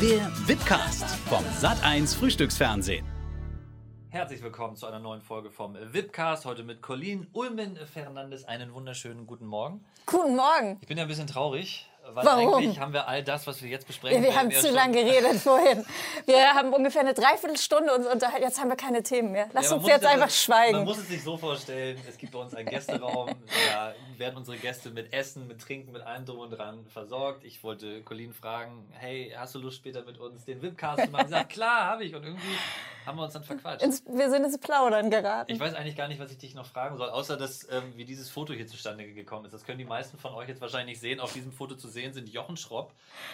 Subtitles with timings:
[0.00, 3.04] Der Wipcast vom Sat1 Frühstücksfernsehen.
[4.08, 6.46] Herzlich willkommen zu einer neuen Folge vom Wipcast.
[6.46, 8.46] Heute mit Colleen Ulmen Fernandes.
[8.46, 9.84] Einen wunderschönen guten Morgen.
[10.06, 10.78] Guten Morgen.
[10.80, 12.54] Ich bin ja ein bisschen traurig, weil Warum?
[12.54, 14.22] eigentlich haben wir all das, was wir jetzt besprechen.
[14.22, 15.84] Wir haben werden, zu lange geredet vorhin.
[16.26, 18.42] Wir haben ungefähr eine Dreiviertelstunde uns unterhalten.
[18.44, 19.48] Jetzt haben wir keine Themen mehr.
[19.52, 20.76] Lass Ja, uns jetzt sich einfach das- schweigen.
[20.78, 23.30] Man muss es sich so vorstellen, es gibt bei uns einen Gästeraum,
[23.72, 27.44] da werden unsere Gäste mit Essen, mit Trinken, mit allem drum und dran versorgt.
[27.44, 31.26] Ich wollte Colleen fragen, hey, hast du Lust später mit uns den Webcast zu machen?
[31.26, 32.14] Sie sagt, klar, habe ich.
[32.14, 32.56] Und irgendwie
[33.06, 33.82] haben wir uns dann verquatscht.
[33.82, 35.50] Ins, wir sind ins Plaudern geraten.
[35.50, 38.04] Ich weiß eigentlich gar nicht, was ich dich noch fragen soll, außer dass, ähm, wie
[38.04, 39.52] dieses Foto hier zustande gekommen ist.
[39.52, 41.20] Das können die meisten von euch jetzt wahrscheinlich nicht sehen.
[41.20, 42.92] Auf diesem Foto zu sehen sind Jochen Schropp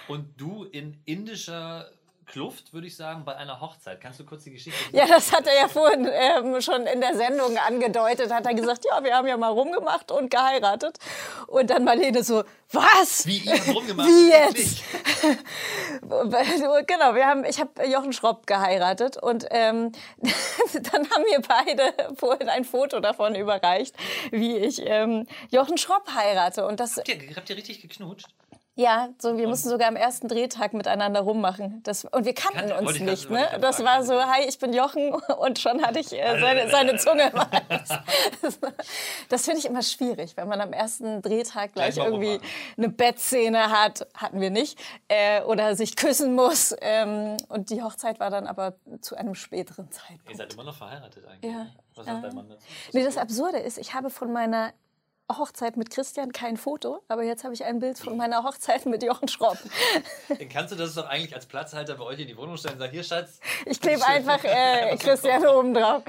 [0.08, 1.88] und du in indischer
[2.26, 4.00] Kluft, würde ich sagen, bei einer Hochzeit.
[4.00, 7.14] Kannst du kurz die Geschichte ja, das hat er ja vorhin ähm, schon in der
[7.14, 8.32] Sendung angedeutet.
[8.32, 10.98] Hat er gesagt, ja, wir haben ja mal rumgemacht und geheiratet.
[11.46, 13.26] Und dann Marlene so, was?
[13.26, 14.08] Wie ihr rumgemacht?
[14.08, 14.82] Wie jetzt?
[16.86, 19.92] genau, wir haben, ich habe Jochen Schropp geheiratet und ähm,
[20.72, 23.94] dann haben mir beide vorhin ein Foto davon überreicht,
[24.32, 26.66] wie ich ähm, Jochen Schropp heirate.
[26.66, 28.26] Und das, Habt ihr, habt ihr richtig geknutscht?
[28.78, 31.82] Ja, so, wir mussten sogar am ersten Drehtag miteinander rummachen.
[31.82, 33.30] Das, und wir kannten Kannte- uns nicht.
[33.30, 33.48] Ne?
[33.60, 37.32] Das war so, hi, ich bin Jochen und schon hatte ich äh, seine, seine Zunge.
[38.42, 38.58] Das,
[39.30, 42.50] das finde ich immer schwierig, wenn man am ersten Drehtag gleich Gleich irgendwie rummachen.
[42.76, 46.74] eine Bettszene hat, hatten wir nicht, äh, oder sich küssen muss.
[46.82, 50.36] Ähm, und die Hochzeit war dann aber zu einem späteren Ihr Zeitpunkt.
[50.36, 51.50] seid immer noch verheiratet eigentlich.
[51.50, 51.72] Ja, ne?
[51.94, 52.62] Was sagt dein Mann dazu?
[52.92, 54.72] Nee, das Absurde ist, ich habe von meiner
[55.30, 59.02] Hochzeit mit Christian kein Foto, aber jetzt habe ich ein Bild von meiner Hochzeit mit
[59.02, 59.58] Jochen Schropp.
[60.28, 62.80] Dann kannst du das doch eigentlich als Platzhalter bei euch in die Wohnung stellen und
[62.80, 66.02] sagen, hier Schatz, Ich klebe einfach äh, Christian oben drauf.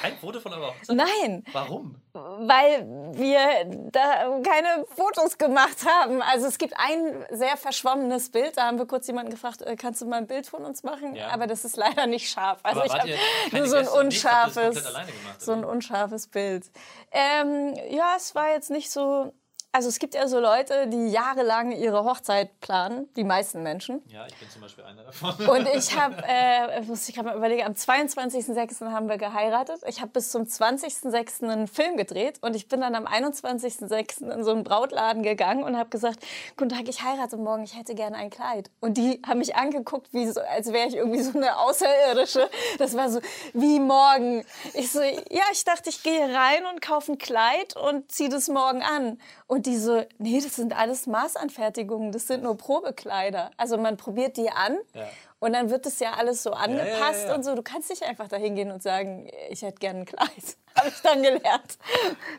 [0.00, 0.96] kein Foto von eurer Hochzeit.
[0.96, 1.96] Nein, Warum?
[2.14, 6.22] Weil wir da keine Fotos gemacht haben.
[6.22, 8.56] Also es gibt ein sehr verschwommenes Bild.
[8.56, 11.16] Da haben wir kurz jemanden gefragt, äh, kannst du mal ein Bild von uns machen?
[11.16, 11.30] Ja.
[11.30, 12.60] Aber das ist leider nicht scharf.
[12.62, 13.10] Also Aber ich habe
[13.52, 16.70] nur so ein Gäste unscharfes, alleine gemacht, so ein unscharfes Bild.
[17.10, 19.32] Ähm, ja, es war jetzt nicht so.
[19.74, 24.00] Also es gibt ja so Leute, die jahrelang ihre Hochzeit planen, die meisten Menschen.
[24.06, 25.34] Ja, ich bin zum Beispiel einer davon.
[25.48, 28.92] Und ich habe, äh, muss ich gerade mal überlegen, am 22.06.
[28.92, 29.80] haben wir geheiratet.
[29.88, 31.50] Ich habe bis zum 20.06.
[31.50, 34.32] einen Film gedreht und ich bin dann am 21.06.
[34.32, 36.24] in so einen Brautladen gegangen und habe gesagt,
[36.56, 38.70] guten Tag, ich heirate morgen, ich hätte gerne ein Kleid.
[38.78, 42.48] Und die haben mich angeguckt, wie so, als wäre ich irgendwie so eine Außerirdische.
[42.78, 43.18] Das war so,
[43.54, 44.44] wie morgen.
[44.74, 48.46] Ich so, ja, ich dachte, ich gehe rein und kaufe ein Kleid und ziehe das
[48.46, 49.18] morgen an.
[49.48, 53.50] Und die so, nee, das sind alles Maßanfertigungen, das sind nur Probekleider.
[53.56, 55.08] Also man probiert die an Ja.
[55.40, 57.54] und dann wird das ja alles so angepasst ja, und so.
[57.54, 60.56] Du kannst nicht einfach da hingehen und sagen, ich hätte gerne ein Kleid.
[60.78, 61.78] Habe ich dann gelernt.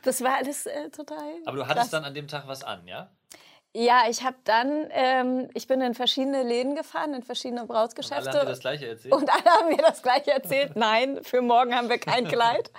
[0.03, 1.17] Das war alles äh, total.
[1.45, 1.89] Aber du hattest krass.
[1.91, 3.09] dann an dem Tag was an, ja?
[3.77, 8.29] Ja, ich habe dann, ähm, ich bin in verschiedene Läden gefahren, in verschiedene Alle Brautgeschäfte.
[8.31, 9.13] haben dir das gleiche erzählt.
[9.13, 10.77] Und alle haben mir das gleiche erzählt.
[10.77, 12.71] Nein, für morgen haben wir kein Kleid.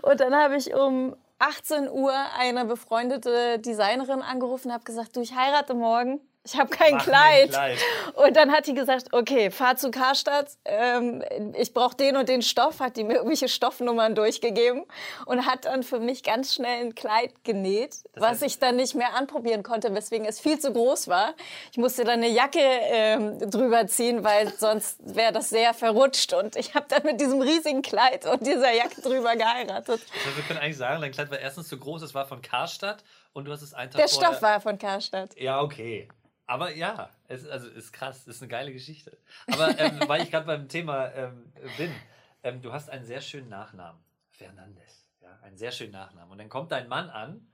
[0.00, 5.36] Und dann habe ich um 18 Uhr eine befreundete Designerin angerufen habe gesagt, du, ich
[5.36, 6.20] heirate morgen.
[6.50, 7.50] Ich habe kein Mach Kleid.
[7.50, 7.78] Kleid.
[8.14, 11.22] Und dann hat die gesagt, okay, fahr zu Karstadt, ähm,
[11.54, 14.84] ich brauche den und den Stoff, hat die mir irgendwelche Stoffnummern durchgegeben
[15.26, 18.94] und hat dann für mich ganz schnell ein Kleid genäht, was heißt- ich dann nicht
[18.94, 21.34] mehr anprobieren konnte, weswegen es viel zu groß war.
[21.70, 26.56] Ich musste dann eine Jacke ähm, drüber ziehen, weil sonst wäre das sehr verrutscht und
[26.56, 30.00] ich habe dann mit diesem riesigen Kleid und dieser Jacke drüber geheiratet.
[30.24, 33.04] Also wir können eigentlich sagen, dein Kleid war erstens zu groß, es war von Karstadt
[33.32, 34.30] und du hast es einen Tag Der vorher...
[34.30, 35.38] Stoff war von Karstadt.
[35.38, 36.08] Ja, okay.
[36.48, 39.18] Aber ja, es also ist krass, ist eine geile Geschichte.
[39.52, 41.94] Aber ähm, weil ich gerade beim Thema ähm, bin,
[42.42, 44.02] ähm, du hast einen sehr schönen Nachnamen.
[44.30, 45.06] Fernandes.
[45.20, 46.32] Ja, einen sehr schönen Nachnamen.
[46.32, 47.46] Und dann kommt dein Mann an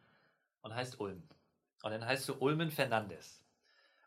[0.63, 1.29] und heißt Ulm.
[1.83, 3.45] Und dann heißt du Ulmen Fernandes.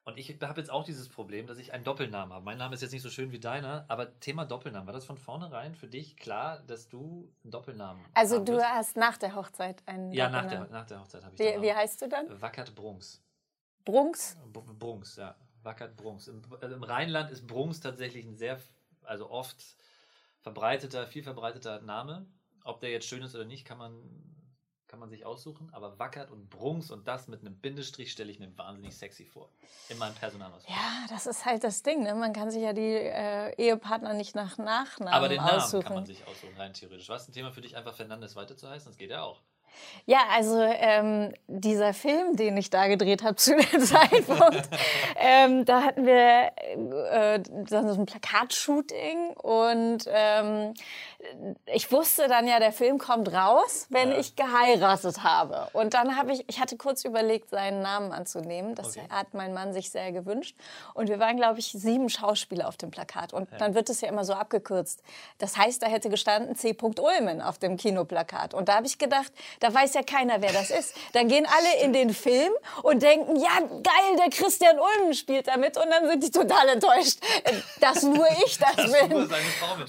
[0.06, 2.46] Und ich habe jetzt auch dieses Problem, dass ich einen Doppelnamen habe.
[2.46, 4.88] Mein Name ist jetzt nicht so schön wie deiner, aber Thema Doppelnamen.
[4.88, 8.96] War das von vornherein für dich klar, dass du einen Doppelnamen Also haben du hast
[8.96, 12.02] nach der Hochzeit einen Ja, nach der, nach der Hochzeit habe ich Wie, wie heißt
[12.02, 12.42] du dann?
[12.42, 13.22] Wackert Brunks.
[13.88, 14.38] Brunks?
[14.52, 15.34] Brunks, ja.
[15.64, 16.28] Wackert Brunks.
[16.28, 18.60] Im, also Im Rheinland ist Brunks tatsächlich ein sehr,
[19.04, 19.58] also oft
[20.42, 22.28] verbreiteter, viel verbreiteter Name.
[22.66, 23.94] Ob der jetzt schön ist oder nicht, kann man,
[24.88, 25.70] kann man sich aussuchen.
[25.72, 29.50] Aber Wackert und Brunks und das mit einem Bindestrich stelle ich mir wahnsinnig sexy vor.
[29.88, 30.70] In meinem Personalausweis.
[30.70, 32.04] Ja, das ist halt das Ding.
[32.04, 32.14] Ne?
[32.14, 35.84] Man kann sich ja die äh, Ehepartner nicht nach Nachnamen Aber den Namen aussuchen.
[35.84, 37.08] kann man sich aussuchen, rein theoretisch.
[37.08, 38.92] Was ein Thema für dich, einfach Fernandes weiter zu heißen?
[38.92, 39.42] Das geht ja auch.
[40.06, 44.70] Ja, also ähm, dieser Film, den ich da gedreht habe zu dem Zeitpunkt,
[45.18, 46.52] ähm, da hatten wir
[47.12, 50.74] äh, so ein Plakatshooting und ähm,
[51.66, 54.18] ich wusste dann ja, der Film kommt raus, wenn Ja.
[54.18, 55.68] ich geheiratet habe.
[55.74, 58.76] Und dann habe ich, ich hatte kurz überlegt, seinen Namen anzunehmen.
[58.76, 59.08] Das Okay.
[59.10, 60.56] hat mein Mann sich sehr gewünscht.
[60.94, 63.34] Und wir waren, glaube ich, sieben Schauspieler auf dem Plakat.
[63.34, 65.02] Und dann wird es ja immer so abgekürzt.
[65.38, 66.76] Das heißt, da hätte gestanden C.
[67.00, 68.54] Ulmen auf dem Kinoplakat.
[68.54, 70.96] Und da habe ich gedacht, da weiß ja keiner, wer das ist.
[71.14, 72.54] Dann gehen alle in den Film
[72.84, 75.78] und denken, ja, geil, der Christian Ulmen spielt damit.
[75.78, 79.30] Und dann sind die total enttäuscht, äh, dass nur ich das Dass bin.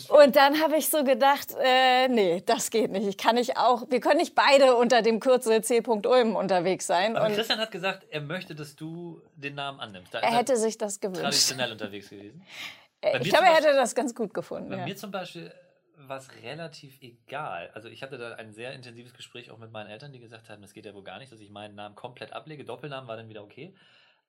[0.09, 1.28] Und dann habe ich so gedacht,
[1.63, 3.07] äh, nee, das geht nicht.
[3.07, 5.83] Ich kann nicht auch, wir können nicht beide unter dem Kürzel C.
[5.87, 7.17] Ulm unterwegs sein.
[7.17, 10.15] Aber Und Christian hat gesagt, er möchte, dass du den Namen annimmst.
[10.15, 11.23] Da er hätte sich das gewünscht.
[11.23, 12.43] traditionell unterwegs gewesen.
[13.01, 14.71] Äh, Bei Ich glaube, er hätte das ganz gut gefunden.
[14.71, 14.85] Bei Ja.
[14.85, 15.53] mir zum Beispiel
[15.97, 17.71] war es relativ egal.
[17.75, 20.63] Also ich hatte da ein sehr intensives Gespräch auch mit meinen Eltern, die gesagt haben,
[20.63, 22.65] das geht ja wohl gar nicht, dass ich meinen Namen komplett ablege.
[22.65, 23.75] Doppelnamen war dann wieder okay.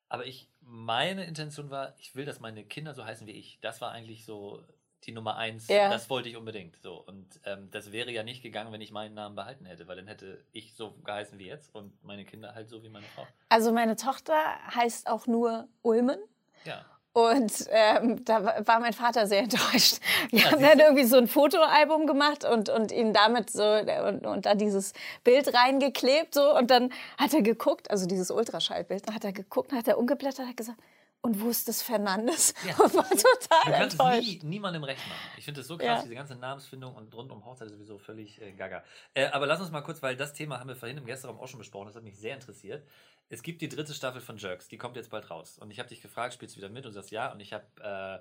[0.07, 3.59] Aber ich, meine Intention war, ich will, dass meine Kinder so heißen wie ich.
[3.61, 4.63] Das war eigentlich so
[5.05, 5.67] die Nummer eins.
[5.67, 5.89] Ja.
[5.89, 6.75] Das wollte ich unbedingt.
[6.81, 6.95] So.
[7.05, 10.07] Und ähm, das wäre ja nicht gegangen, wenn ich meinen Namen behalten hätte, weil dann
[10.07, 13.25] hätte ich so geheißen wie jetzt und meine Kinder halt so wie meine Frau.
[13.49, 14.33] Also meine Tochter
[14.75, 16.19] heißt auch nur Ulmen.
[16.65, 16.83] Ja.
[17.11, 19.97] Und ähm, da wa- war mein Vater sehr enttäuscht.
[20.29, 24.25] Wir Ja, haben dann irgendwie so ein Fotoalbum gemacht und, und ihn damit so und,
[24.27, 24.93] und da dieses
[25.23, 29.71] Bild reingeklebt so und dann hat er geguckt, also dieses Ultraschallbild, dann hat er geguckt,
[29.71, 30.79] dann hat er umgeblättert, hat gesagt,
[31.21, 32.53] und wo ist das Fernandes?
[32.65, 32.75] Ja.
[32.83, 34.43] Und war Du total kannst es enttäuscht.
[34.43, 35.19] nie, niemandem recht machen.
[35.37, 36.01] Ich finde das so krass, Ja.
[36.03, 38.83] diese ganze Namensfindung und rund um Hochzeit ist sowieso völlig äh, gaga.
[39.13, 41.47] Äh, aber lass uns mal kurz, weil das Thema haben wir vorhin im Gästeraum auch
[41.47, 42.87] schon besprochen, das hat mich sehr interessiert.
[43.29, 45.57] Es gibt die dritte Staffel von Jerks, die kommt jetzt bald raus.
[45.59, 46.85] Und ich habe dich gefragt, spielst du wieder mit?
[46.85, 47.31] Und du sagst ja.
[47.31, 47.65] Und ich habe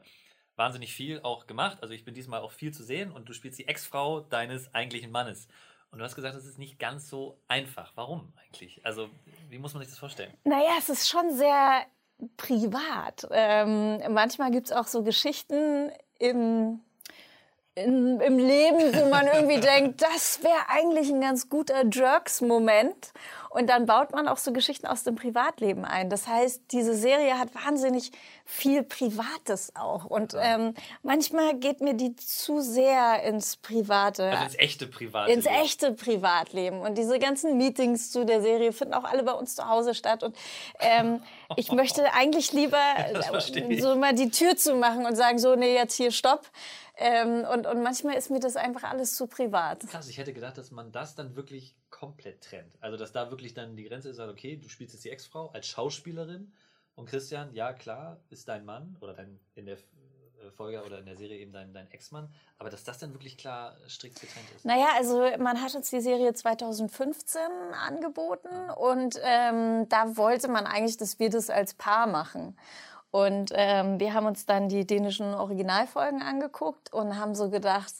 [0.03, 0.05] äh,
[0.56, 1.79] wahnsinnig viel auch gemacht.
[1.81, 5.11] Also ich bin diesmal auch viel zu sehen und du spielst die Ex-Frau deines eigentlichen
[5.11, 5.49] Mannes.
[5.91, 7.93] Und du hast gesagt, das ist nicht ganz so einfach.
[7.95, 8.85] Warum eigentlich?
[8.85, 9.09] Also,
[9.49, 10.35] wie muss man sich das vorstellen?
[10.45, 11.87] Naja, es ist schon sehr
[12.37, 13.26] privat.
[13.31, 16.81] Ähm, manchmal gibt es auch so Geschichten im,
[17.75, 23.12] in, im Leben, wo man irgendwie denkt, das wäre eigentlich ein ganz guter Jerks-Moment.
[23.50, 26.11] Und dann baut man auch so Geschichten aus dem Privatleben ein.
[26.11, 28.12] Das heißt, diese Serie hat wahnsinnig
[28.45, 30.05] viel Privates auch.
[30.05, 34.31] Und ähm, manchmal geht mir die zu sehr ins Private.
[34.31, 35.33] Also ins echte Private.
[35.33, 36.81] ins echte Privatleben.
[36.81, 40.23] Und diese ganzen Meetings zu der Serie finden auch alle bei uns zu Hause statt.
[40.23, 40.37] Und
[40.81, 41.23] ähm,
[41.56, 42.79] ich möchte eigentlich lieber
[43.79, 46.47] so mal die Tür zu machen und sagen, so, nee, jetzt hier Stopp.
[46.97, 49.87] Ähm, und, und manchmal ist mir das einfach alles zu privat.
[49.87, 52.77] Krass, ich hätte gedacht, dass man das dann wirklich komplett trennt.
[52.81, 55.49] Also, dass da wirklich dann die Grenze ist, sagt, okay, du spielst jetzt die Ex-Frau
[55.49, 56.53] als Schauspielerin
[56.95, 61.06] und Christian, ja klar, ist dein Mann oder dein in der äh, Folge oder in
[61.06, 64.65] der Serie eben dein, dein Ex-Mann, aber dass das dann wirklich klar strikt getrennt ist.
[64.65, 67.41] Naja, also man hat uns die Serie 2015
[67.73, 72.56] angeboten und ähm, da wollte man eigentlich, dass wir das als Paar machen.
[73.11, 77.95] Und ähm, wir haben uns dann die dänischen Originalfolgen angeguckt und haben so gedacht,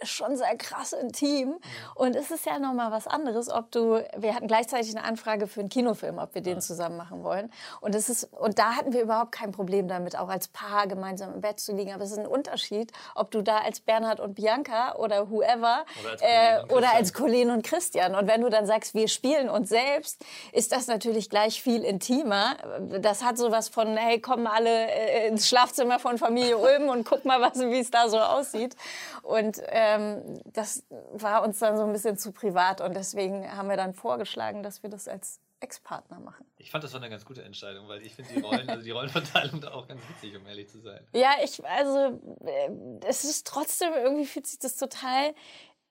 [0.00, 1.58] ist schon sehr krass intim.
[1.94, 5.46] Und es ist ja noch mal was anderes, ob du, wir hatten gleichzeitig eine Anfrage
[5.46, 7.52] für einen Kinofilm, ob wir den zusammen machen wollen.
[7.80, 11.34] Und das ist, und da hatten wir überhaupt kein Problem damit, auch als Paar gemeinsam
[11.34, 11.92] im Bett zu liegen.
[11.92, 16.10] Aber es ist ein Unterschied, ob du da als Bernhard und Bianca oder whoever Oder
[16.10, 18.14] als äh, Colleen und als Colleen und Christian.
[18.14, 22.56] Und wenn du dann sagst, wir spielen uns selbst, ist das natürlich gleich viel intimer.
[23.00, 27.24] Das hat sowas von, hey, kommen alle äh, ins Schlafzimmer von Familie Ulm und guck
[27.24, 28.76] mal, wie es da so aussieht.
[29.22, 29.58] Und
[29.96, 32.80] ähm, das war uns dann so ein bisschen zu privat.
[32.80, 36.46] Und deswegen haben wir dann vorgeschlagen, dass wir das als Ex-Partner machen.
[36.56, 38.90] Ich fand das war eine ganz gute Entscheidung, weil ich finde die Rollen, also die
[38.90, 41.06] Rollenverteilung da auch ganz witzig, um ehrlich zu sein.
[41.12, 42.70] Ja, ich, also, äh,
[43.06, 45.34] es ist trotzdem, irgendwie fühlt sich das total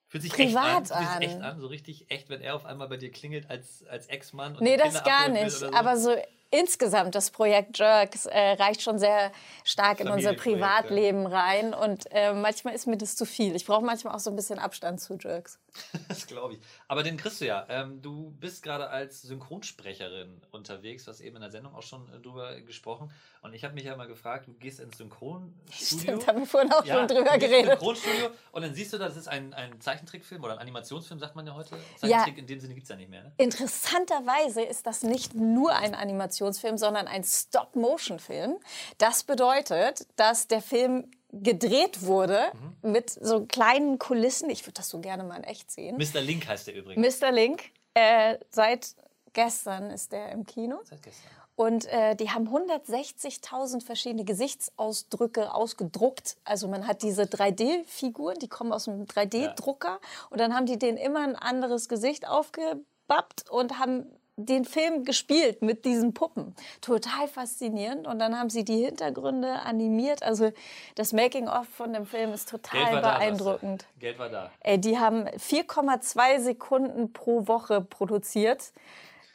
[0.07, 1.43] Fühlt sich Privat echt an, fühlt sich echt an.
[1.43, 4.57] an, so richtig echt, wenn er auf einmal bei dir klingelt als, als Ex-Mann.
[4.59, 5.51] Nee, das gar nicht.
[5.51, 5.71] so.
[5.71, 6.15] Aber so
[6.51, 9.31] insgesamt, das Projekt Jerks äh, reicht schon sehr
[9.63, 11.73] stark in unser Privatleben rein.
[11.73, 13.55] Und äh, manchmal ist mir das zu viel.
[13.55, 15.59] Ich brauche manchmal auch so ein bisschen Abstand zu Jerks.
[16.07, 16.59] Das glaube ich.
[16.87, 17.65] Aber den kriegst du ja.
[17.69, 22.11] Ähm, du bist gerade als Synchronsprecherin unterwegs, du hast eben in der Sendung auch schon
[22.11, 23.11] äh, drüber gesprochen.
[23.41, 25.55] Und ich habe mich ja mal gefragt, du gehst ins Synchronstudio.
[25.71, 27.71] Stimmt, haben wir vorhin auch schon du drüber geredet.
[27.71, 31.45] Synchronstudio und dann siehst du, das ist ein, ein Zeichentrickfilm oder ein Animationsfilm, sagt man
[31.45, 31.77] ja heute.
[31.97, 33.23] Zeichentrick in dem Sinne gibt es ja nicht mehr.
[33.23, 33.31] Ne?
[33.37, 36.38] Interessanterweise ist das nicht nur ein Animationsfilm,
[36.77, 38.57] sondern ein Stop-Motion-Film.
[38.97, 42.41] Das bedeutet, dass der Film gedreht wurde
[42.81, 42.91] Mhm.
[42.91, 44.49] mit so kleinen Kulissen.
[44.49, 45.97] Ich würde das so gerne mal in echt sehen.
[45.97, 46.21] Mr.
[46.21, 47.21] Link heißt der übrigens.
[47.21, 47.31] Mr.
[47.31, 48.95] Link, äh, seit
[49.33, 50.79] gestern ist der im Kino.
[50.85, 51.29] Seit gestern.
[51.55, 56.37] Und äh, die haben 160.000 verschiedene Gesichtsausdrücke ausgedruckt.
[56.45, 59.99] Also man hat diese 3D-Figuren, die kommen aus einem 3D-Drucker.
[60.29, 64.05] Und dann haben die denen immer ein anderes Gesicht aufgebappt und haben
[64.45, 66.55] den Film gespielt mit diesen Puppen.
[66.81, 68.07] Total faszinierend.
[68.07, 70.23] Und dann haben sie die Hintergründe animiert.
[70.23, 70.51] Also
[70.95, 73.85] das Making-of von dem Film ist total da, beeindruckend.
[73.95, 73.99] du.
[73.99, 74.51] Geld war da.
[74.61, 78.71] Ey, die haben 4,2 Sekunden pro Woche produziert.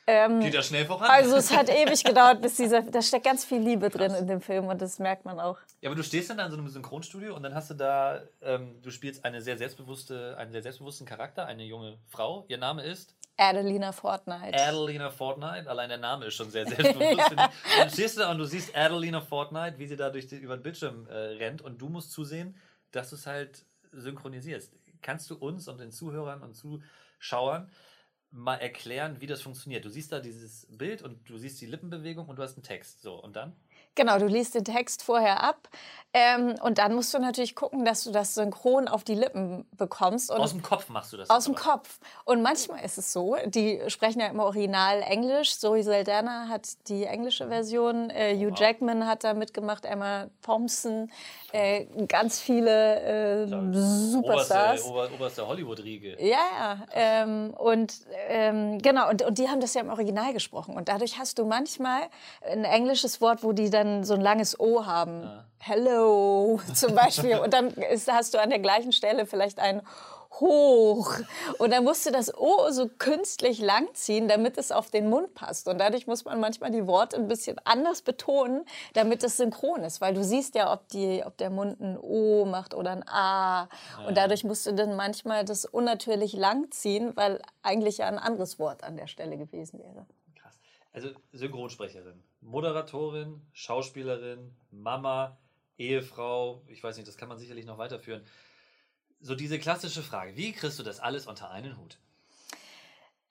[0.07, 1.09] Ähm, Geht ja schnell voran.
[1.11, 4.43] also es hat ewig gedauert, bis dieser, da steckt ganz viel Liebe drin in dem
[4.43, 5.59] Film und das merkt man auch.
[5.81, 8.21] Ja, aber du stehst dann da in so einem Synchronstudio und dann hast du da,
[8.43, 12.45] ähm, du spielst eine sehr selbstbewusste, einen sehr selbstbewussten Charakter, eine junge Frau.
[12.49, 14.55] Ihr Name ist Adelina Fortnite.
[14.55, 15.69] Adelina Fortnite.
[15.69, 17.33] Allein der Name ist schon sehr selbstbewusst.
[17.37, 17.53] Ja.
[17.79, 20.57] dann stehst du da und du siehst Adelina Fortnite, wie sie da durch die, über
[20.57, 22.57] den Bildschirm äh, rennt und du musst zusehen,
[22.93, 24.73] dass du es halt synchronisierst.
[25.03, 27.71] Kannst du uns und den Zuhörern und Zuschauern
[28.31, 29.85] mal erklären, wie das funktioniert?
[29.85, 33.03] Du siehst da dieses Bild und du siehst die Lippenbewegung und du hast einen Text.
[33.03, 33.57] So, und dann?
[33.95, 35.69] Genau, du liest den Text vorher ab
[36.17, 40.31] ähm, und dann musst du natürlich gucken, dass du das synchron auf die Lippen bekommst.
[40.31, 41.29] Und Aus dem Kopf machst du das.
[41.29, 41.57] Aus dem.
[41.57, 41.99] Kopf.
[42.25, 45.59] Und manchmal ist es so, die sprechen ja im Original Englisch.
[45.59, 48.61] Zoe Saldana hat die englische Version, äh, Hugh Wow.
[48.61, 51.11] Jackman hat da mitgemacht, Emma Thompson,
[51.53, 54.85] äh, ganz viele äh, Superstars.
[54.85, 56.17] Oberste, Ober, oberste Hollywood-Riege.
[56.21, 56.79] Ja, ja.
[56.93, 57.93] Ähm, und
[58.29, 60.77] ähm, genau, und, und die haben das ja im Original gesprochen.
[60.77, 62.03] Und dadurch hast du manchmal
[62.49, 65.29] ein englisches Wort, wo die dann so ein langes O haben.
[65.59, 67.39] Hello zum Beispiel.
[67.39, 69.83] Und dann ist, hast du an der gleichen Stelle vielleicht ein
[70.41, 71.15] hoch.
[71.59, 75.69] Und dann musst du das O so künstlich langziehen, damit es auf den Mund passt.
[75.69, 78.65] Und dadurch muss man manchmal die Worte ein bisschen anders betonen,
[78.95, 80.01] damit es synchron ist.
[80.01, 83.69] Weil du siehst ja, ob, die, ob der Mund ein O macht oder ein A.
[84.07, 88.85] Und dadurch musst du dann manchmal das unnatürlich langziehen, weil eigentlich ja ein anderes Wort
[88.85, 90.07] an der Stelle gewesen wäre.
[90.95, 95.37] Also Synchronsprecherin, Moderatorin, Schauspielerin, Mama,
[95.77, 98.25] Ehefrau, ich weiß nicht, das kann man sicherlich noch weiterführen.
[99.21, 101.99] So diese klassische Frage, wie kriegst du das alles unter einen Hut?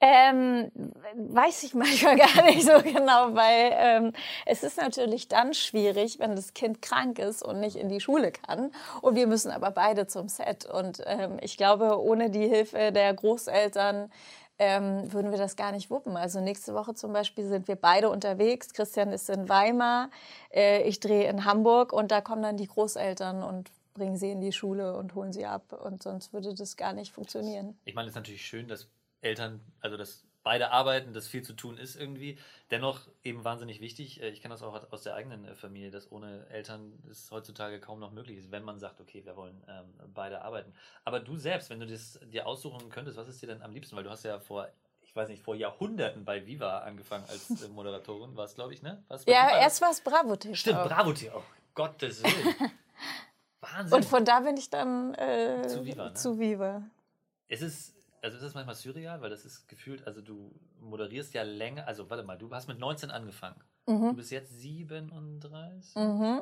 [0.01, 0.69] Ähm,
[1.15, 4.13] weiß ich manchmal gar nicht so genau, weil ähm,
[4.45, 8.33] es ist natürlich dann schwierig, wenn das Kind krank ist und nicht in die Schule
[8.33, 8.73] kann.
[8.99, 10.65] Und wir müssen aber beide zum Set.
[10.65, 14.11] Und ähm, ich glaube, ohne die Hilfe der Großeltern
[14.59, 16.15] ähm, würden wir das gar nicht wuppen.
[16.15, 18.73] Also nächste Woche zum Beispiel sind wir beide unterwegs.
[18.73, 20.09] Christian ist in Weimar,
[20.53, 24.41] äh, ich drehe in Hamburg und da kommen dann die Großeltern und bringen sie in
[24.41, 25.73] die Schule und holen sie ab.
[25.83, 27.77] Und sonst würde das gar nicht funktionieren.
[27.85, 28.87] Ich meine, es ist natürlich schön, dass
[29.21, 32.37] Eltern, also dass beide arbeiten, dass viel zu tun ist irgendwie.
[32.69, 34.21] Dennoch eben wahnsinnig wichtig.
[34.21, 37.79] äh, Ich kenne das auch aus der eigenen äh, Familie, dass ohne Eltern es heutzutage
[37.79, 40.73] kaum noch möglich ist, wenn man sagt, okay, wir wollen ähm, beide arbeiten.
[41.05, 43.95] Aber du selbst, wenn du das dir aussuchen könntest, was ist dir denn am liebsten?
[43.95, 44.67] Weil du hast ja vor,
[45.01, 48.81] ich weiß nicht, vor Jahrhunderten bei Viva angefangen als äh, Moderatorin, war es, glaube ich,
[48.81, 49.01] ne?
[49.07, 49.59] War's Ja, Viva?
[49.61, 50.55] erst war es Bravo TV.
[50.55, 51.37] Stimmt, Bravo TV.
[51.37, 52.55] Oh, Gottes Willen.
[53.61, 53.93] Wahnsinn.
[53.95, 56.13] Und von da bin ich dann äh, Zu Viva, ne?
[56.15, 56.83] zu Viva.
[57.47, 61.43] Es ist, also ist das manchmal surreal, weil das ist gefühlt, also du moderierst ja
[61.43, 63.61] länger, also warte mal, du hast mit 19 angefangen.
[63.85, 65.95] Du bist jetzt 37.
[65.95, 66.41] Mhm.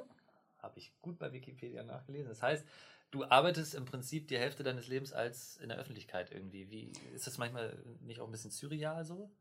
[0.59, 2.29] Habe ich gut bei Wikipedia nachgelesen.
[2.29, 2.63] Das heißt,
[3.09, 6.69] du arbeitest im Prinzip die Hälfte deines Lebens als in der Öffentlichkeit irgendwie.
[6.69, 9.31] Wie ist das manchmal nicht auch ein bisschen surreal so?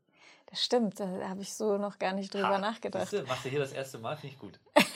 [0.47, 3.09] Das stimmt, da habe ich so noch gar nicht drüber Ha, nachgedacht.
[3.09, 4.59] siehste, machst du hier das erste Mal, finde ich gut.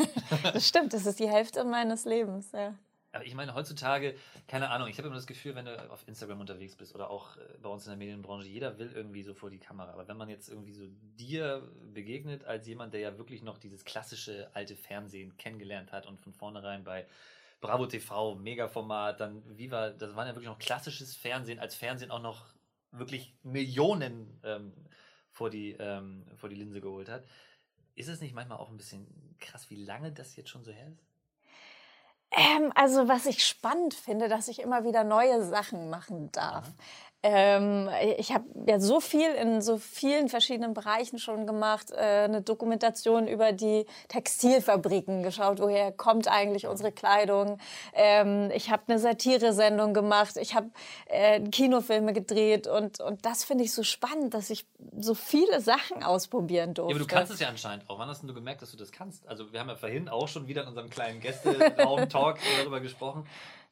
[0.53, 2.51] Das stimmt, das ist die Hälfte meines Lebens.
[2.51, 2.73] Ja.
[3.15, 6.41] Aber ich meine, heutzutage, keine Ahnung, ich habe immer das Gefühl, wenn du auf Instagram
[6.41, 9.49] unterwegs bist oder auch äh, bei uns in der Medienbranche, jeder will irgendwie so vor
[9.49, 9.93] die Kamera.
[9.93, 10.85] Aber wenn man jetzt irgendwie so
[11.17, 16.19] dir begegnet, als jemand, der ja wirklich noch dieses klassische alte Fernsehen kennengelernt hat und
[16.19, 17.07] von vornherein bei
[17.61, 22.21] Bravo TV, Megaformat, dann Viva, das war ja wirklich noch klassisches Fernsehen, als Fernsehen auch
[22.21, 22.53] noch
[22.91, 24.73] wirklich Millionen ähm,
[25.31, 27.23] vor, die, ähm, vor die Linse geholt hat.
[27.95, 29.07] Ist es nicht manchmal auch ein bisschen
[29.39, 31.14] krass, wie lange das jetzt schon so her ist?
[32.35, 36.67] Ähm, also was ich spannend finde, dass ich immer wieder neue Sachen machen darf.
[37.27, 37.89] Ähm,
[38.19, 41.89] ich habe ja so viel in so vielen verschiedenen Bereichen schon gemacht.
[41.89, 47.57] Äh, eine Dokumentation über die Textilfabriken geschaut, woher kommt eigentlich unsere Kleidung.
[47.95, 50.37] Ähm, ich habe eine Satire-Sendung gemacht.
[50.37, 50.69] Ich habe
[51.07, 54.67] äh, Kinofilme gedreht und, und das finde ich so spannend, dass ich
[54.99, 56.91] so viele Sachen ausprobieren durfte.
[56.91, 57.97] Ja, aber du kannst es ja anscheinend auch.
[57.97, 59.27] Wann hast denn du gemerkt, dass du das kannst?
[59.27, 63.25] Also wir haben ja vorhin auch schon wieder in unserem kleinen Gäste-Raum-Talk darüber gesprochen,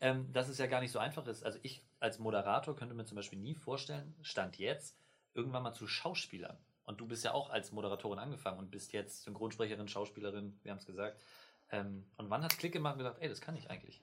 [0.03, 1.45] ähm, dass es ja gar nicht so einfach ist.
[1.45, 4.97] Also ich als Moderator könnte mir zum Beispiel nie vorstellen, Stand jetzt,
[5.33, 6.57] irgendwann mal zu Schauspielern.
[6.83, 10.79] Und du bist ja auch als Moderatorin angefangen und bist jetzt Synchronsprecherin, Schauspielerin, wir haben
[10.79, 11.21] es gesagt.
[11.71, 14.01] Ähm, und wann hat Klick gemacht und gesagt, ey, das kann ich eigentlich?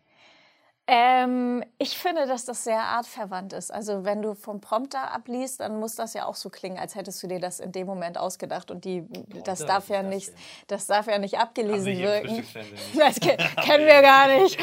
[0.92, 3.72] Ähm, ich finde, dass das sehr artverwandt ist.
[3.72, 7.22] Also wenn du vom Prompter abliest, dann muss das ja auch so klingen, als hättest
[7.22, 8.72] du dir das in dem Moment ausgedacht.
[8.72, 9.04] Und die,
[9.44, 10.34] das darf ja das nicht, denn?
[10.66, 12.44] das darf ja nicht abgelesen wirken.
[12.98, 14.58] Das ke kennen wir gar nicht.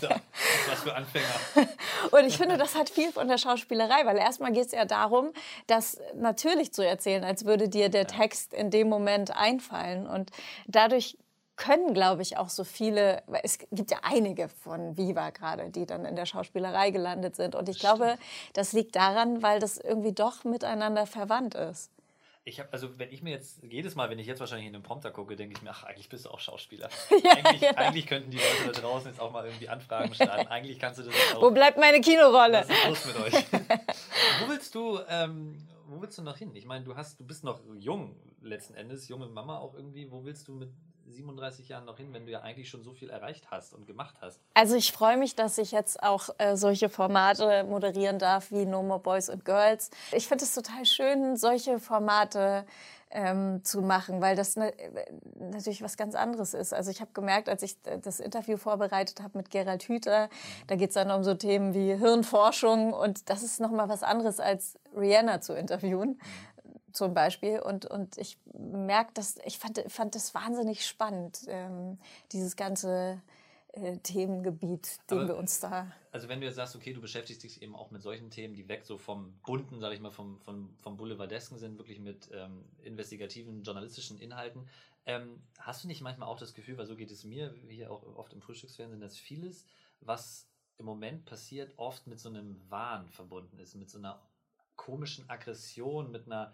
[0.00, 0.20] Da.
[0.68, 1.24] Was für Anfänger.
[2.10, 5.30] Und ich finde, das hat viel von der Schauspielerei, weil erstmal geht es ja darum,
[5.68, 10.08] das natürlich zu erzählen, als würde dir der Text in dem Moment einfallen.
[10.08, 10.32] Und
[10.66, 11.16] dadurch
[11.56, 15.86] können, glaube ich, auch so viele, weil es gibt ja einige von Viva gerade, die
[15.86, 17.54] dann in der Schauspielerei gelandet sind.
[17.54, 18.16] Und ich glaube,
[18.54, 21.90] das liegt daran, weil das irgendwie doch miteinander verwandt ist.
[22.44, 24.82] Ich habe, also wenn ich mir jetzt, jedes Mal, wenn ich jetzt wahrscheinlich in den
[24.82, 26.88] Prompter gucke, denke ich mir, ach, eigentlich bist du auch Schauspieler.
[27.10, 27.70] eigentlich, ja.
[27.76, 30.48] eigentlich könnten die Leute da draußen jetzt auch mal irgendwie Anfragen starten.
[30.48, 31.42] Eigentlich kannst du das auch.
[31.42, 32.64] Wo bleibt meine Kinorolle?
[32.66, 33.34] Was ist los mit euch?
[34.40, 35.56] wo willst du, ähm,
[35.86, 36.50] wo willst du noch hin?
[36.56, 40.10] Ich meine, du hast, du bist noch jung letzten Endes, junge Mama auch irgendwie.
[40.10, 40.72] Wo willst du mit
[41.12, 44.16] 37 Jahren noch hin, wenn du ja eigentlich schon so viel erreicht hast und gemacht
[44.20, 44.40] hast?
[44.54, 48.82] Also ich freue mich, dass ich jetzt auch äh, solche Formate moderieren darf wie No
[48.82, 49.90] More Boys and Girls.
[50.12, 52.64] Ich finde es total schön, solche Formate
[53.12, 54.72] ähm, zu machen, weil das ne,
[55.38, 56.72] natürlich was ganz anderes ist.
[56.72, 60.28] Also ich habe gemerkt, als ich das Interview vorbereitet habe mit Gerald Hüther,
[60.66, 64.40] da geht es dann um so Themen wie Hirnforschung und das ist nochmal was anderes
[64.40, 66.18] als Rihanna zu interviewen
[66.92, 67.60] zum Beispiel.
[67.60, 71.98] Und, und ich merke, dass ich fand, fand das wahnsinnig spannend, ähm,
[72.32, 73.20] dieses ganze
[73.72, 75.90] äh, Themengebiet, dem Aber- wir uns da.
[76.10, 78.68] Also wenn du jetzt sagst, okay, du beschäftigst dich eben auch mit solchen Themen, die
[78.68, 82.66] weg so vom bunten, sag ich mal, vom, vom, vom Boulevardesken sind, wirklich mit ähm,
[82.82, 84.68] investigativen, journalistischen Inhalten.
[85.06, 87.90] Ähm, hast du nicht manchmal auch das Gefühl, weil so geht es mir, wie hier
[87.90, 89.64] auch oft im Frühstücksfernsehen, dass vieles,
[90.00, 90.46] was
[90.78, 94.20] im Moment passiert, oft mit so einem Wahn verbunden ist, mit so einer
[94.76, 96.52] komischen Aggression, mit einer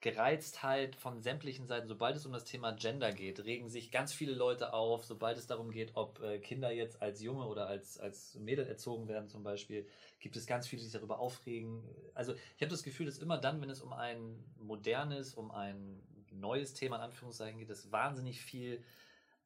[0.00, 1.86] Gereiztheit von sämtlichen Seiten.
[1.86, 5.04] Sobald es um das Thema Gender geht, regen sich ganz viele Leute auf.
[5.04, 9.08] Sobald es darum geht, ob äh, Kinder jetzt als Junge oder als, als Mädel erzogen
[9.08, 9.86] werden zum Beispiel,
[10.18, 11.82] gibt es ganz viele, die sich darüber aufregen.
[12.14, 16.00] Also ich habe das Gefühl, dass immer dann, wenn es um ein modernes, um ein
[16.30, 18.82] neues Thema in Anführungszeichen geht, dass wahnsinnig viel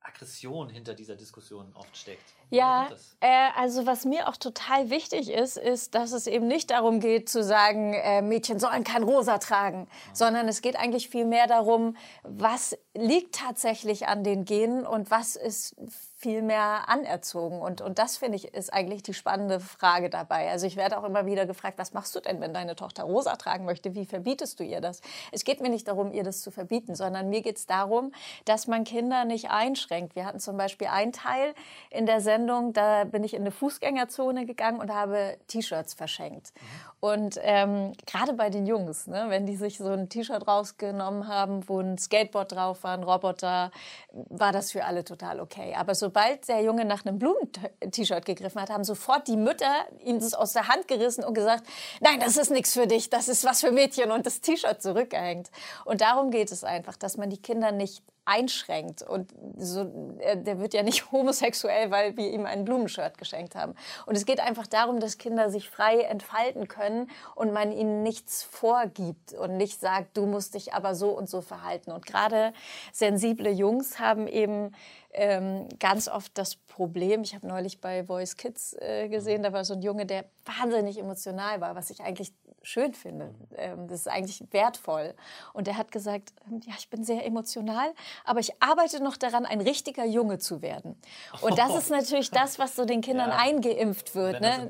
[0.04, 2.22] Aggression hinter dieser Diskussion oft steckt.
[2.50, 2.88] Ja,
[3.20, 7.28] äh, also was mir auch total wichtig ist, ist, dass es eben nicht darum geht
[7.28, 11.96] zu sagen, äh, Mädchen sollen kein Rosa tragen, sondern es geht eigentlich viel mehr darum,
[12.22, 15.74] was liegt tatsächlich an den Genen und was ist
[16.24, 17.60] viel mehr anerzogen.
[17.60, 20.48] Und, und das, finde ich, ist eigentlich die spannende Frage dabei.
[20.48, 23.36] Also ich werde auch immer wieder gefragt, was machst du denn, wenn deine Tochter rosa
[23.36, 23.94] tragen möchte?
[23.94, 25.02] Wie verbietest du ihr das?
[25.32, 28.10] Es geht mir nicht darum, ihr das zu verbieten, sondern mir geht es darum,
[28.46, 30.16] dass man Kinder nicht einschränkt.
[30.16, 31.54] Wir hatten zum Beispiel einen Teil
[31.90, 36.54] in der Sendung, da bin ich in eine Fußgängerzone gegangen und habe T-Shirts verschenkt.
[37.00, 41.68] Und ähm, gerade bei den Jungs, ne, wenn die sich so ein T-Shirt rausgenommen haben,
[41.68, 43.72] wo ein Skateboard drauf war, ein Roboter,
[44.10, 45.74] war das für alle total okay.
[45.76, 50.32] Aber sobald der Junge nach einem Blumen-T-Shirt gegriffen hat, haben sofort die Mütter ihm das
[50.32, 51.64] aus der Hand gerissen und gesagt,
[52.00, 55.50] nein, das ist nichts für dich, das ist was für Mädchen und das T-Shirt zurückgehängt.
[55.84, 59.02] Und darum geht es einfach, dass man die Kinder nicht einschränkt.
[59.02, 63.74] Und so, äh, der wird ja nicht homosexuell, weil wir ihm ein Blumenshirt geschenkt haben.
[64.06, 68.42] Und es geht einfach darum, dass Kinder sich frei entfalten können und man ihnen nichts
[68.42, 71.92] vorgibt und nicht sagt, du musst dich aber so und so verhalten.
[71.92, 72.52] Und gerade
[72.92, 74.72] sensible Jungs haben eben
[75.14, 79.64] ähm, ganz oft das Problem, ich habe neulich bei Voice Kids äh, gesehen, da war
[79.64, 82.32] so ein Junge, der wahnsinnig emotional war, was ich eigentlich
[82.64, 83.34] schön finde.
[83.56, 85.14] Ähm, das ist eigentlich wertvoll.
[85.52, 87.92] Und der hat gesagt, ähm, ja, ich bin sehr emotional,
[88.24, 90.96] aber ich arbeite noch daran, ein richtiger Junge zu werden.
[91.42, 93.36] Und das ist natürlich das, was so den Kindern Ja.
[93.38, 94.40] eingeimpft wird.
[94.40, 94.68] Ne?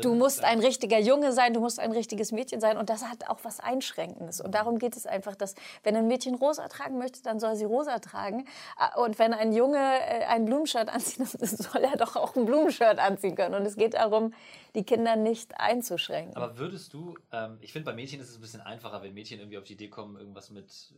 [0.00, 2.78] Du musst ein richtiger Junge sein, du musst ein richtiges Mädchen sein.
[2.78, 4.40] Und das hat auch was Einschränkendes.
[4.40, 7.64] Und darum geht es einfach, dass wenn ein Mädchen rosa tragen möchte, dann soll sie
[7.64, 8.46] rosa tragen.
[8.78, 12.46] Äh, Und wenn ein Junge äh, ein Blumenshirt anziehen, dann soll er doch auch ein
[12.46, 13.54] Blumenshirt anziehen können.
[13.56, 14.32] Und es geht darum,
[14.74, 16.36] die Kinder nicht einzuschränken.
[16.36, 19.38] Aber würdest du, ähm, ich finde bei Mädchen ist es ein bisschen einfacher, wenn Mädchen
[19.38, 20.94] irgendwie auf die Idee kommen, irgendwas mit äh,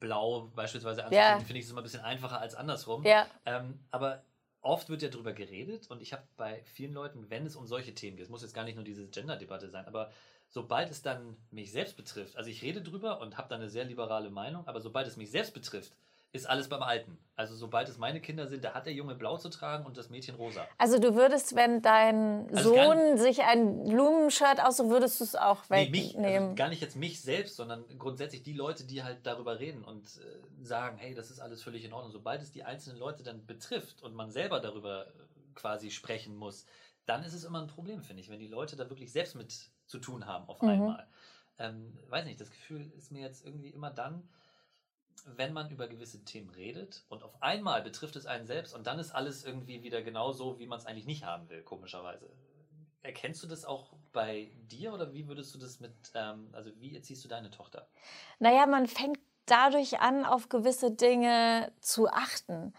[0.00, 1.38] Blau beispielsweise anzuziehen, Ja.
[1.38, 3.04] finde ich es immer ein bisschen einfacher als andersrum.
[3.04, 3.26] Ja.
[3.44, 4.22] Ähm, aber
[4.62, 7.94] oft wird ja darüber geredet und ich habe bei vielen Leuten, wenn es um solche
[7.94, 10.10] Themen geht, es muss jetzt gar nicht nur diese Gender-Debatte sein, aber
[10.48, 13.84] sobald es dann mich selbst betrifft, also ich rede drüber und habe da eine sehr
[13.84, 15.94] liberale Meinung, aber sobald es mich selbst betrifft,
[16.32, 17.18] ist alles beim Alten.
[17.34, 20.10] Also sobald es meine Kinder sind, da hat der Junge blau zu tragen und das
[20.10, 20.68] Mädchen rosa.
[20.78, 25.68] Also du würdest, wenn dein Also Sohn sich ein Blumenshirt aussucht, würdest du es auch
[25.70, 26.42] Nee, mich, wegnehmen?
[26.42, 30.04] also gar nicht jetzt mich selbst, sondern grundsätzlich die Leute, die halt darüber reden und
[30.04, 32.12] äh, sagen, hey, das ist alles völlig in Ordnung.
[32.12, 35.10] Sobald es die einzelnen Leute dann betrifft und man selber darüber äh,
[35.54, 36.66] quasi sprechen muss,
[37.06, 39.52] dann ist es immer ein Problem, finde ich, wenn die Leute da wirklich selbst mit
[39.86, 40.68] zu tun haben auf Mhm.
[40.68, 41.06] einmal.
[41.58, 44.28] Ähm, weiß nicht, das Gefühl ist mir jetzt irgendwie immer dann,
[45.24, 48.98] wenn man über gewisse Themen redet und auf einmal betrifft es einen selbst und dann
[48.98, 52.30] ist alles irgendwie wieder genau so, wie man es eigentlich nicht haben will, komischerweise.
[53.02, 56.94] Erkennst du das auch bei dir oder wie würdest du das mit, ähm, also wie
[56.94, 57.88] erziehst du deine Tochter?
[58.38, 62.74] Naja, man fängt dadurch an, auf gewisse Dinge zu achten.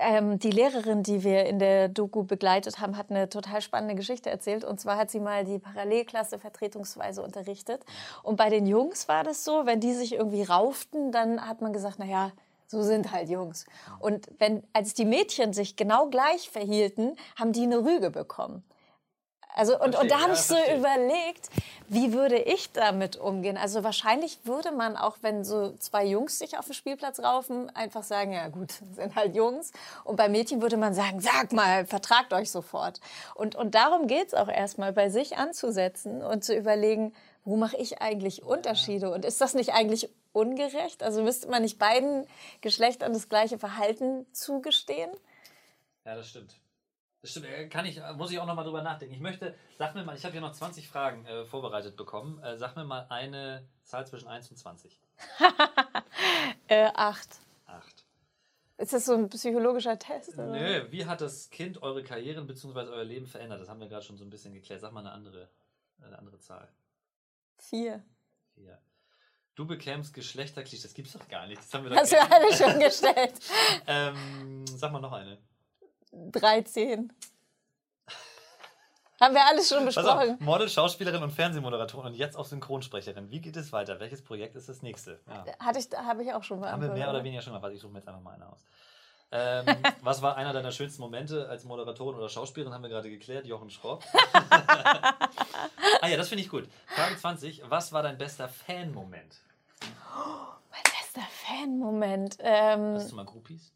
[0.00, 4.28] Ähm, die Lehrerin, die wir in der Doku begleitet haben, hat eine total spannende Geschichte
[4.28, 4.64] erzählt.
[4.64, 7.82] Und zwar hat sie mal die Parallelklasse vertretungsweise unterrichtet.
[8.22, 11.72] Und bei den Jungs war das so, wenn die sich irgendwie rauften, dann hat man
[11.72, 12.32] gesagt, naja,
[12.66, 13.64] so sind halt Jungs.
[13.98, 18.62] Und wenn, als die Mädchen sich genau gleich verhielten, haben die eine Rüge bekommen.
[19.56, 20.76] Also und, und da habe ja, ich so verstehe.
[20.76, 21.48] überlegt,
[21.88, 23.56] wie würde ich damit umgehen?
[23.56, 28.02] Also wahrscheinlich würde man auch, wenn so zwei Jungs sich auf den Spielplatz raufen, einfach
[28.02, 29.72] sagen, ja gut, sind halt Jungs.
[30.04, 33.00] Und bei Mädchen würde man sagen, sag mal, vertragt euch sofort.
[33.34, 37.14] Und, und darum geht es auch erstmal, bei sich anzusetzen und zu überlegen,
[37.46, 39.10] wo mache ich eigentlich Unterschiede?
[39.10, 41.02] Und ist das nicht eigentlich ungerecht?
[41.02, 42.26] Also müsste man nicht beiden
[42.60, 45.10] Geschlechtern das gleiche Verhalten zugestehen?
[46.04, 46.56] Ja, das stimmt.
[47.26, 49.12] Das stimmt, äh, kann ich, muss ich auch nochmal drüber nachdenken.
[49.12, 52.38] Ich möchte, sag mir mal, ich habe hier noch 20 Fragen äh, vorbereitet bekommen.
[52.38, 55.00] Äh, sag mir mal eine Zahl zwischen 1 und 20.
[56.68, 57.40] äh, 8.
[57.66, 58.06] 8.
[58.78, 60.34] Ist das so ein psychologischer Test?
[60.34, 60.52] Oder?
[60.52, 62.78] Nö, wie hat das Kind eure Karrieren bzw.
[62.90, 63.60] euer Leben verändert?
[63.60, 64.80] Das haben wir gerade schon so ein bisschen geklärt.
[64.80, 65.48] Sag mal eine andere,
[66.00, 66.68] eine andere Zahl.
[67.58, 68.04] 4.
[68.54, 68.78] 4.
[69.56, 70.84] Du bekämst Geschlechterklischee.
[70.84, 71.58] Das gibt's doch gar nicht.
[71.58, 73.32] Das haben wir doch Hast du alle schon gestellt.
[73.88, 75.38] ähm, sag mal noch eine.
[76.32, 77.12] 13.
[79.20, 80.34] Haben wir alles schon besprochen.
[80.34, 83.30] Auf, Model, Schauspielerin und Fernsehmoderatorin und jetzt auch Synchronsprecherin.
[83.30, 83.98] Wie geht es weiter?
[83.98, 85.20] Welches Projekt ist das nächste?
[85.26, 85.44] Ja.
[85.58, 86.70] Hatte ich, habe ich auch schon mal.
[86.70, 87.62] Haben wir mehr oder weniger schon mal.
[87.62, 88.62] Warte, ich suche mir jetzt einfach mal eine aus.
[89.32, 89.66] Ähm,
[90.02, 92.74] was war einer deiner schönsten Momente als Moderatorin oder Schauspielerin?
[92.74, 93.46] Haben wir gerade geklärt.
[93.46, 94.04] Jochen Schropp.
[94.32, 96.68] ah ja, das finde ich gut.
[96.86, 97.62] Frage 20.
[97.70, 99.40] Was war dein bester Fan-Moment?
[99.82, 102.36] Oh, mein bester Fan-Moment.
[102.40, 103.72] Ähm, Hast du mal Groupies?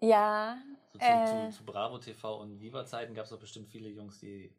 [0.00, 0.58] Ja.
[0.92, 4.18] So zu, äh, zu, zu, Bravo TV und Viva-Zeiten gab es doch bestimmt viele Jungs,
[4.18, 4.52] die.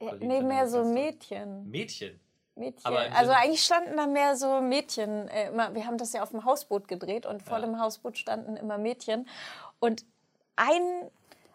[0.00, 1.70] Ja, nee, mehr so Mädchen.
[1.70, 2.20] Mädchen?
[2.56, 2.92] Mädchen.
[2.92, 5.28] also eigentlich standen da mehr so Mädchen.
[5.28, 7.66] Äh, immer, wir haben das ja auf dem Hausboot gedreht und vor ja.
[7.66, 9.28] dem Hausboot standen immer Mädchen.
[9.78, 10.04] Und
[10.56, 10.82] ein,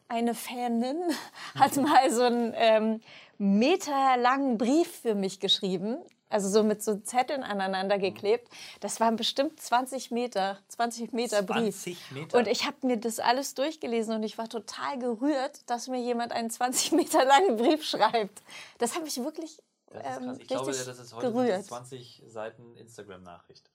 [0.08, 1.02] eine Fanin
[1.56, 3.02] hat mal so einen ähm,
[3.38, 5.98] meterlangen Brief für mich geschrieben
[6.30, 8.50] also so mit so Zetteln aneinander geklebt.
[8.80, 11.84] Das waren bestimmt 20 Meter, 20 Meter Brief.
[11.84, 12.38] 20 Meter.
[12.38, 16.32] Und ich habe mir das alles durchgelesen und ich war total gerührt, dass mir jemand
[16.32, 18.42] einen 20 Meter langen Brief schreibt.
[18.80, 19.62] Das habe ich wirklich
[19.92, 21.66] ähm, Ich glaube, das ist heute gerührt.
[21.66, 23.70] 20 Seiten Instagram-Nachricht.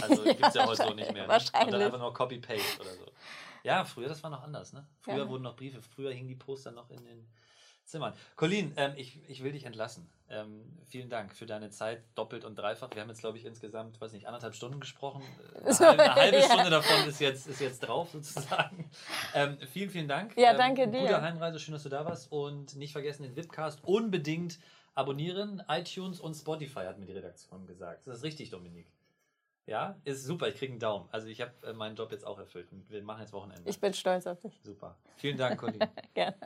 [0.00, 1.24] Also gibt es ja heute so nicht mehr.
[1.24, 1.28] Ne?
[1.28, 1.66] Wahrscheinlich.
[1.66, 3.06] Und dann einfach nur Copy-Paste oder so.
[3.64, 4.72] Ja, früher, das war noch anders.
[4.72, 4.86] Ne?
[5.00, 5.28] Früher ja.
[5.28, 7.28] wurden noch Briefe, früher hingen die Poster noch in den
[7.84, 8.14] Zimmern.
[8.36, 10.08] Colin, ähm, ich, ich will dich entlassen.
[10.30, 12.88] Ähm, vielen Dank für deine Zeit, doppelt und dreifach.
[12.94, 15.22] Wir haben jetzt, glaube ich, insgesamt, weiß nicht, anderthalb Stunden gesprochen.
[15.62, 18.90] Eine, halbe, eine halbe Stunde davon ist jetzt, ist jetzt drauf, sozusagen.
[19.34, 20.36] Ähm, vielen, vielen Dank.
[20.38, 21.00] Ja, ähm, danke dir.
[21.00, 22.32] Gute Heimreise, schön, dass du da warst.
[22.32, 24.58] Und nicht vergessen, den Webcast unbedingt
[24.94, 25.62] abonnieren.
[25.68, 28.06] iTunes und Spotify hat mir die Redaktion gesagt.
[28.06, 28.86] Das ist richtig, Dominik.
[29.66, 31.08] Ja, ist super, ich kriege einen Daumen.
[31.12, 32.68] Also ich habe äh, meinen Job jetzt auch erfüllt.
[32.88, 33.68] Wir machen jetzt Wochenende.
[33.68, 34.58] Ich bin stolz auf dich.
[34.64, 34.96] Super.
[35.16, 35.78] Vielen Dank, Colin.
[36.14, 36.36] Gerne.